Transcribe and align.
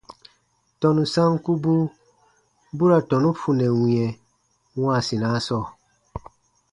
Tɔnu 0.79 1.03
sankubu 1.13 1.73
bu 2.77 2.83
ra 2.91 2.97
tɔnu 3.09 3.29
funɛ 3.41 3.67
wĩɛ 3.81 4.05
wãasinaa 4.83 5.39
sɔɔ. 5.47 5.65